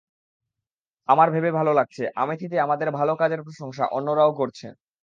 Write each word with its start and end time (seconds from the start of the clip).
আমার 1.09 1.27
ভেবে 1.31 1.49
ভালো 1.51 1.71
লাগছে, 1.73 2.03
আমেথিতে 2.15 2.55
আমাদের 2.59 2.87
ভালো 2.91 3.13
কাজের 3.15 3.41
প্রশংসা 3.45 3.85
অন্যরাও 3.91 4.31
করছেন। 4.33 4.73